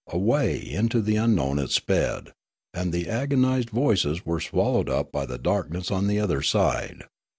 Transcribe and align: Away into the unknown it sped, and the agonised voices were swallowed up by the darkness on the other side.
Away 0.07 0.57
into 0.59 0.99
the 0.99 1.17
unknown 1.17 1.59
it 1.59 1.69
sped, 1.69 2.33
and 2.73 2.91
the 2.91 3.07
agonised 3.07 3.69
voices 3.69 4.25
were 4.25 4.39
swallowed 4.41 4.89
up 4.89 5.11
by 5.11 5.27
the 5.27 5.37
darkness 5.37 5.91
on 5.91 6.07
the 6.07 6.19
other 6.19 6.41
side. 6.41 7.03